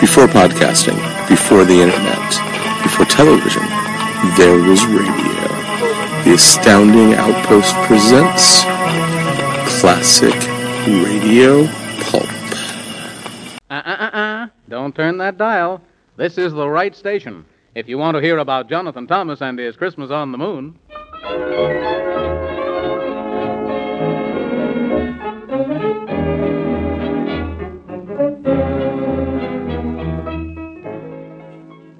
[0.00, 0.96] Before podcasting,
[1.28, 2.30] before the internet,
[2.84, 3.62] before television,
[4.36, 5.48] there was radio.
[6.24, 8.62] The Astounding Outpost presents
[9.80, 10.34] Classic
[10.86, 11.66] Radio
[12.04, 12.30] Pulp.
[13.70, 14.46] Uh-uh-uh-uh.
[14.68, 15.82] Don't turn that dial.
[16.16, 17.44] This is the right station.
[17.74, 20.78] If you want to hear about Jonathan Thomas and his Christmas on the Moon.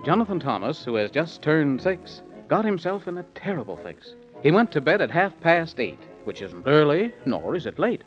[0.08, 4.14] Jonathan Thomas, who has just turned six, got himself in a terrible fix.
[4.42, 8.00] He went to bed at half past eight, which isn't early, nor is it late.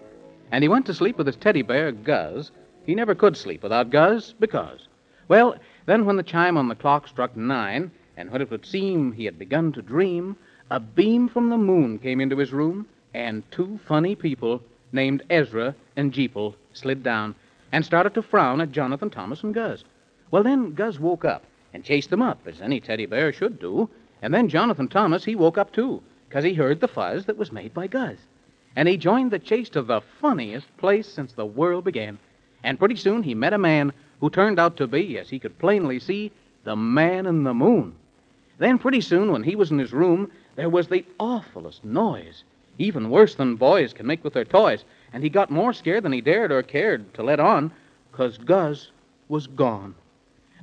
[0.51, 2.49] And he went to sleep with his teddy bear, Guz.
[2.87, 4.87] He never could sleep without Guz, because.
[5.27, 9.11] Well, then when the chime on the clock struck nine, and when it would seem
[9.11, 10.37] he had begun to dream,
[10.71, 15.75] a beam from the moon came into his room, and two funny people named Ezra
[15.95, 17.35] and Jeeple slid down
[17.71, 19.83] and started to frown at Jonathan Thomas and Guz.
[20.31, 23.89] Well, then Guz woke up and chased them up, as any teddy bear should do.
[24.21, 27.51] And then Jonathan Thomas, he woke up too, 'cause he heard the fuzz that was
[27.51, 28.17] made by Guz.
[28.75, 32.19] And he joined the chase to the funniest place since the world began.
[32.63, 35.57] And pretty soon he met a man who turned out to be, as he could
[35.59, 36.31] plainly see,
[36.63, 37.95] the man in the moon.
[38.59, 42.43] Then pretty soon, when he was in his room, there was the awfulest noise,
[42.77, 44.85] even worse than boys can make with their toys.
[45.11, 47.71] And he got more scared than he dared or cared to let on,
[48.11, 48.91] 'cause Guz
[49.27, 49.95] was gone.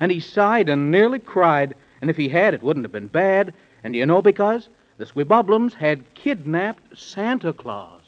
[0.01, 3.53] And he sighed and nearly cried, and if he had, it wouldn't have been bad.
[3.83, 4.69] And do you know because?
[4.99, 8.03] The Squiboblums had kidnapped Santa Claus.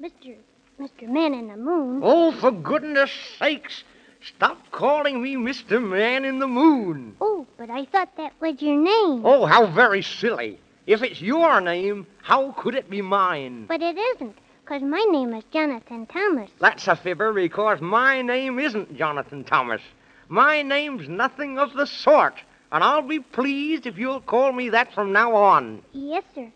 [0.00, 0.34] Mr.
[0.78, 1.08] Mr.
[1.08, 2.00] Man in the Moon.
[2.02, 3.84] Oh, for goodness sakes,
[4.22, 5.82] stop calling me Mr.
[5.82, 7.16] Man in the Moon.
[7.20, 9.26] Oh, but I thought that was your name.
[9.26, 10.58] Oh, how very silly.
[10.86, 13.66] If it's your name, how could it be mine?
[13.66, 14.36] But it isn't,
[14.70, 16.48] 'cause my name is Jonathan Thomas.
[16.60, 19.80] That's a fibber because my name isn't Jonathan Thomas.
[20.28, 22.34] My name's nothing of the sort,
[22.70, 25.82] and I'll be pleased if you'll call me that from now on.
[25.90, 26.52] Yes, sir.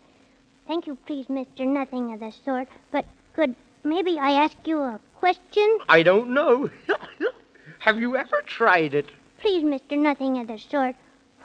[0.65, 1.67] Thank you, please, Mr.
[1.67, 2.69] Nothing of the sort.
[2.89, 3.03] But
[3.35, 3.53] could
[3.83, 5.79] maybe I ask you a question?
[5.89, 6.69] I don't know.
[7.79, 9.07] Have you ever tried it?
[9.39, 9.97] Please, Mr.
[9.97, 10.95] Nothing of the sort.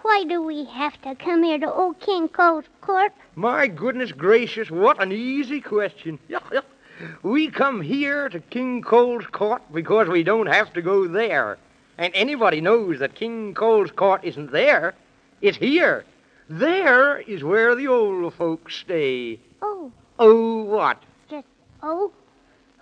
[0.03, 3.13] Why do we have to come here to Old King Cole's court?
[3.35, 6.19] My goodness gracious, what an easy question.
[7.23, 11.57] We come here to King Cole's court because we don't have to go there.
[11.97, 14.95] And anybody knows that King Cole's court isn't there.
[15.41, 16.05] It's here.
[16.51, 19.39] There is where the old folks stay.
[19.63, 21.03] Oh, Oh, what?
[21.31, 21.47] just
[21.83, 22.13] oh.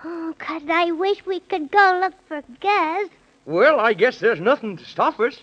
[0.05, 3.09] Oh, 'cause I wish we could go look for Guz.
[3.47, 5.41] Well, I guess there's nothing to stop us.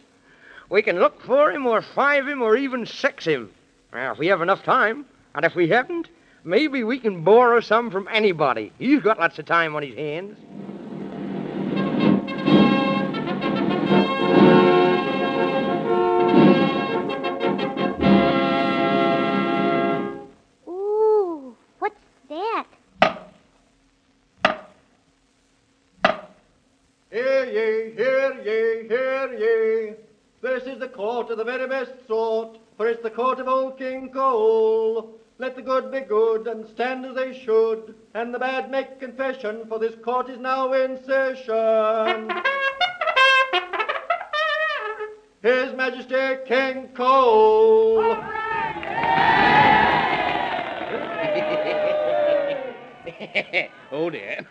[0.70, 3.52] We can look for him or five him or even sex him.
[3.94, 5.06] Well, if we have enough time.
[5.36, 6.10] And if we haven't,
[6.44, 8.72] maybe we can borrow some from anybody.
[8.80, 10.38] He's got lots of time on his hands.
[30.56, 33.78] This is the court of the very best sort, for it's the court of old
[33.78, 35.20] King Cole.
[35.38, 39.66] Let the good be good and stand as they should, and the bad make confession,
[39.68, 42.32] for this court is now in session.
[45.42, 48.02] His Majesty King Cole.
[53.92, 54.48] oh, dear.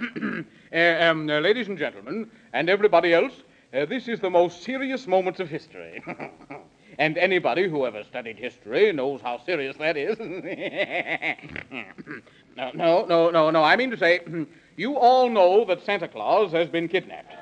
[0.71, 3.33] Uh, um, uh, ladies and gentlemen, and everybody else,
[3.75, 6.03] uh, this is the most serious moment of history.
[6.99, 10.19] and anybody who ever studied history knows how serious that is.
[12.57, 13.65] no, no, no, no, no.
[13.65, 14.21] I mean to say,
[14.77, 17.35] you all know that Santa Claus has been kidnapped.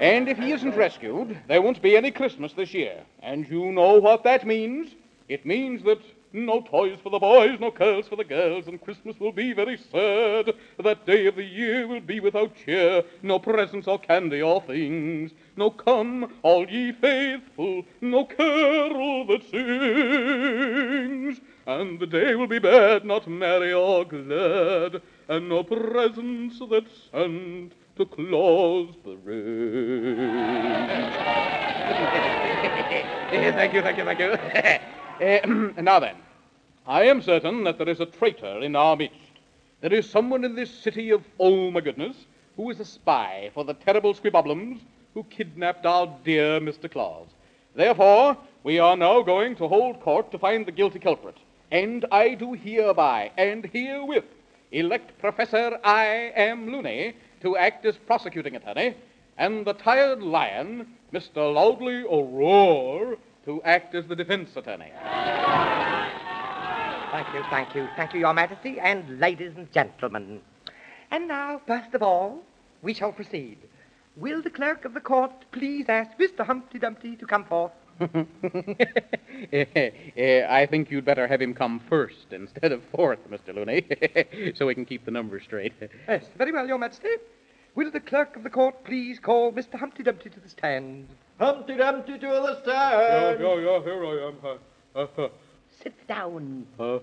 [0.00, 3.02] And if he isn't rescued, there won't be any Christmas this year.
[3.22, 4.90] And you know what that means?
[5.28, 6.00] It means that
[6.36, 9.78] no toys for the boys, no curls for the girls, and Christmas will be very
[9.78, 10.54] sad.
[10.82, 15.32] That day of the year will be without cheer, no presents or candy or things.
[15.56, 21.40] No come, all ye faithful, no carol that sings.
[21.66, 27.72] And the day will be bad, not merry or glad, and no presents that sent
[27.96, 29.24] to Claus brings.
[33.30, 34.36] thank you, thank you, thank you.
[35.18, 35.40] Eh,
[35.80, 36.14] now then,
[36.88, 39.16] I am certain that there is a traitor in our midst.
[39.80, 42.16] There is someone in this city of, oh my goodness,
[42.54, 44.78] who is a spy for the terrible Squiboblums
[45.12, 46.88] who kidnapped our dear Mr.
[46.88, 47.26] Claus.
[47.74, 51.36] Therefore, we are now going to hold court to find the guilty culprit.
[51.72, 54.24] And I do hereby and herewith
[54.70, 56.30] elect Professor I.
[56.36, 56.70] M.
[56.70, 58.94] Looney to act as prosecuting attorney
[59.36, 61.52] and the tired lion, Mr.
[61.52, 64.92] Loudly O'Roar, to act as the defense attorney.
[67.16, 70.42] Thank you, thank you, thank you, Your Majesty, and ladies and gentlemen.
[71.10, 72.42] And now, first of all,
[72.82, 73.56] we shall proceed.
[74.18, 76.44] Will the clerk of the court please ask Mr.
[76.44, 77.72] Humpty Dumpty to come forth?
[79.50, 83.54] Eh, I think you'd better have him come first instead of fourth, Mr.
[83.54, 85.72] Looney, so we can keep the numbers straight.
[86.06, 87.08] Yes, very well, Your Majesty.
[87.74, 89.78] Will the clerk of the court please call Mr.
[89.78, 91.08] Humpty Dumpty to the stand?
[91.40, 93.40] Humpty Dumpty to the stand.
[93.40, 94.36] yeah, yeah, yeah, here I am.
[94.44, 95.28] Uh, uh, uh,
[95.82, 96.66] Sit down.
[96.78, 96.98] uh,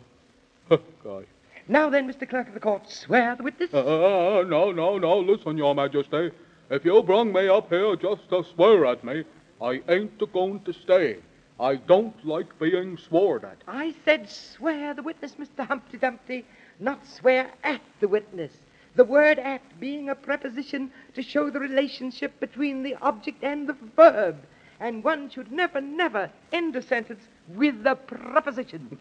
[1.04, 1.26] gosh.
[1.68, 2.28] Now then, Mr.
[2.30, 3.74] Clerk of the Court, swear the witness.
[3.74, 6.32] Uh, uh, uh, no, no, no, listen, Your Majesty.
[6.70, 9.24] If you brung me up here just to swear at me,
[9.62, 11.18] I ain't a going to stay.
[11.60, 13.64] I don't like being sworn at.
[13.68, 15.66] I said swear the witness, Mr.
[15.66, 16.46] Humpty Dumpty,
[16.80, 18.52] not swear at the witness.
[18.96, 23.78] The word at being a preposition to show the relationship between the object and the
[23.96, 24.38] verb.
[24.80, 28.98] And one should never, never end a sentence with the preposition.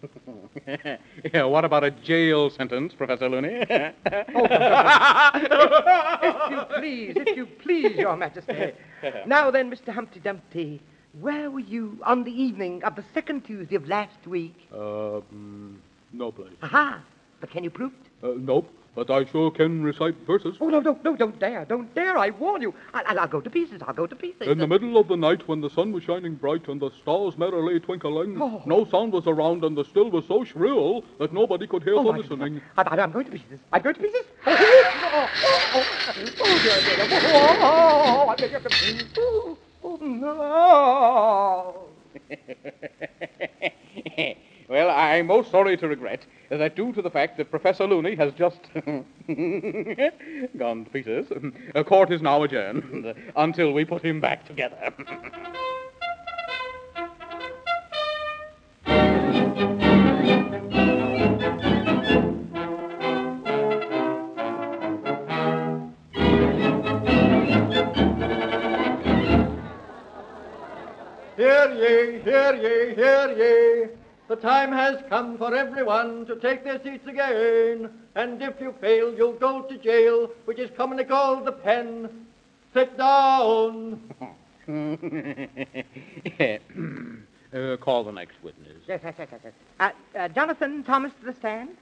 [1.33, 3.65] yeah, what about a jail sentence, Professor Looney?
[3.71, 3.93] oh,
[6.23, 8.73] if you please, if you please, Your Majesty.
[9.27, 9.93] Now then, Mr.
[9.93, 10.81] Humpty Dumpty,
[11.21, 14.55] where were you on the evening of the second Tuesday of last week?
[14.73, 15.77] Uh, mm,
[16.13, 16.53] no place.
[16.63, 17.03] Aha!
[17.41, 18.27] But can you prove it?
[18.27, 20.57] Uh, nope, but I sure can recite verses.
[20.61, 22.75] Oh, no, no, no, don't dare, don't dare, I warn you.
[22.93, 24.47] I, I'll, I'll go to pieces, I'll go to pieces.
[24.47, 27.39] In the middle of the night, when the sun was shining bright and the stars
[27.39, 28.63] merrily twinkling, Oh.
[28.67, 32.03] no sound was around and the still was so shrill that nobody could hear Oh,
[32.05, 32.61] the listening.
[32.77, 33.59] I, I, I'm going to pieces.
[33.73, 34.27] I'm going to pieces.
[34.47, 35.85] Oh, oh, oh, oh,
[36.41, 37.21] oh, dear, dear, dear.
[37.35, 39.09] oh, oh, oh, your pardon.
[39.19, 41.89] Oh, oh, no.
[44.87, 48.33] well, I'm most sorry to regret that due to the fact that Professor Looney has
[48.35, 48.59] just
[50.59, 51.31] gone to pieces,
[51.87, 54.93] court is now adjourned until we put him back together.
[71.37, 73.92] Hear ye, hear ye, hear ye.
[74.33, 77.91] The time has come for everyone to take their seats again.
[78.15, 82.09] And if you fail, you'll go to jail, which is commonly called the pen.
[82.73, 84.01] Sit down.
[87.53, 88.79] uh, call the next witness.
[88.89, 89.53] Yes, yes, yes, yes, yes.
[89.79, 91.77] Uh, uh, Jonathan Thomas to the stand.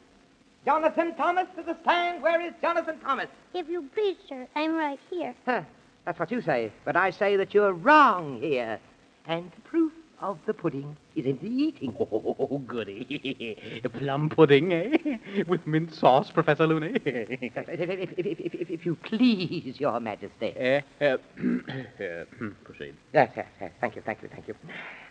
[0.65, 2.21] Jonathan Thomas to the stand.
[2.21, 3.29] Where is Jonathan Thomas?
[3.55, 5.37] If you please, sir, I'm right here.
[5.47, 5.63] Huh,
[6.05, 8.81] that's what you say, but I say that you're wrong here.
[9.29, 11.95] And the proof of the pudding is in the eating.
[11.99, 13.83] Oh, goody.
[13.99, 15.17] Plum pudding, eh?
[15.47, 16.93] With mint sauce, Professor Looney.
[17.05, 17.81] if, if,
[18.19, 20.55] if, if, if, if you please, Your Majesty.
[20.59, 22.25] uh, uh, uh,
[22.65, 22.95] proceed.
[23.15, 23.73] Yes, yes, yes.
[23.81, 24.55] Thank you, thank you, thank you.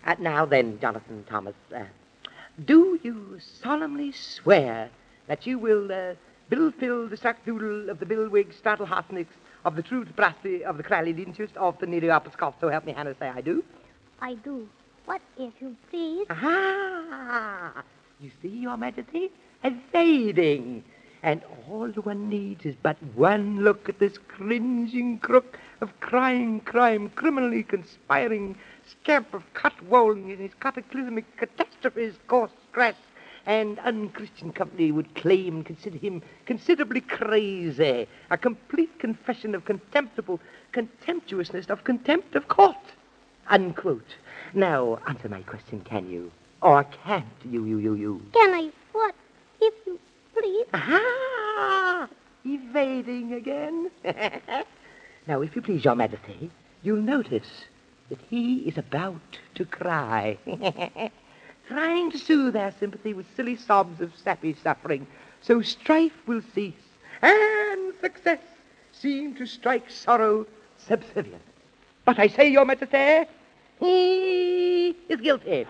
[0.06, 1.84] Uh, now then, Jonathan Thomas, uh,
[2.66, 4.90] do you solemnly swear
[5.28, 6.14] that you will uh,
[6.50, 9.34] bill fill the strackdoodle of the billwig startle hosnicks
[9.66, 13.16] of the true brassy of the crally interest of the Nereopuscot, so help me Hannah
[13.20, 13.64] say I do?
[14.22, 14.68] I do.
[15.10, 16.28] What if you please?
[16.30, 17.82] Aha!
[18.20, 19.32] You see, Your Majesty?
[19.64, 20.84] Evading.
[21.24, 27.10] And all one needs is but one look at this cringing crook of crying crime,
[27.16, 28.56] criminally conspiring
[28.88, 32.94] scamp of Cutwolling in his cataclysmic catastrophes, coarse, crass,
[33.48, 38.08] and unchristian company would claim and consider him considerably crazy.
[38.30, 40.40] A complete confession of contemptible
[40.72, 42.78] contemptuousness, of contempt of court.
[43.50, 44.16] Unquote.
[44.54, 46.32] Now, answer my question, can you?
[46.62, 48.22] Or can't you, you, you, you?
[48.34, 49.16] Can I what?
[49.60, 50.00] If you
[50.36, 50.68] please.
[50.74, 52.08] Ah,
[52.46, 53.90] Evading again.
[55.28, 56.52] now, if you please, Your Majesty,
[56.84, 57.66] you'll notice
[58.10, 60.38] that he is about to cry.
[61.68, 65.08] Trying to soothe our sympathy with silly sobs of sappy suffering,
[65.42, 66.74] so strife will cease,
[67.22, 68.40] and success
[68.92, 70.46] seem to strike sorrow
[70.78, 71.42] subservient.
[72.06, 73.26] But I say, Your Majesty,
[73.80, 75.66] he is guilty.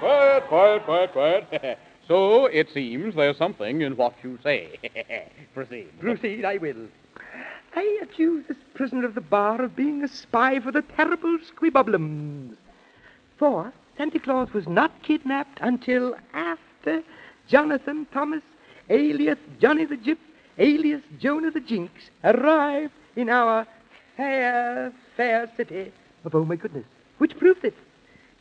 [0.00, 1.78] Quiet, quiet, quiet, quiet.
[2.08, 4.78] so it seems there's something in what you say.
[5.54, 5.88] Proceed.
[6.00, 6.88] Proceed, I will.
[7.74, 12.56] I accuse this prisoner of the bar of being a spy for the terrible Squibblums.
[13.36, 17.02] For Santa Claus was not kidnapped until after
[17.46, 18.42] Jonathan Thomas,
[18.88, 20.18] alias Johnny the Gyp,
[20.58, 21.92] alias Jonah the Jinx,
[22.24, 23.66] arrived in our
[24.20, 25.90] fair, fair city
[26.26, 26.84] of oh my goodness,
[27.16, 27.74] which proves it.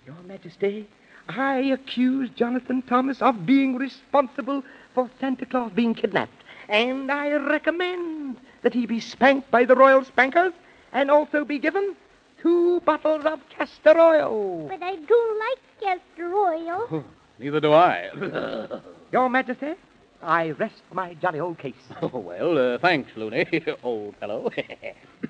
[0.06, 0.90] Your Majesty,
[1.30, 4.62] I accuse Jonathan Thomas of being responsible
[4.94, 6.44] for Santa Claus being kidnapped.
[6.68, 10.52] And I recommend that he be spanked by the royal spankers
[10.92, 11.96] and also be given
[12.42, 14.68] two bottles of castor oil.
[14.68, 17.06] But I do like castor oil.
[17.40, 18.10] Neither do I.
[19.14, 19.76] Your Majesty,
[20.22, 21.86] I rest my jolly old case.
[22.02, 23.46] oh, well, uh, thanks, Looney,
[23.84, 24.52] old fellow.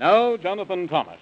[0.00, 1.20] now, Jonathan Thomas,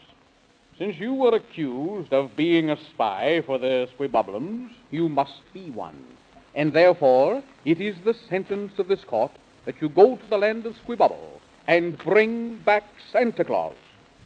[0.78, 6.04] since you were accused of being a spy for the Squibboblins, you must be one.
[6.54, 9.32] And therefore, it is the sentence of this court
[9.64, 13.74] that you go to the land of Squibobble and bring back Santa Claus.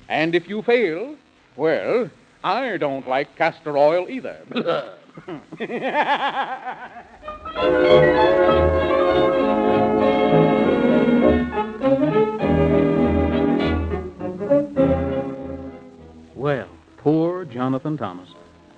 [0.08, 1.16] And if you fail,
[1.56, 2.10] well,
[2.44, 4.40] I don't like castor oil either.
[17.97, 18.28] Thomas.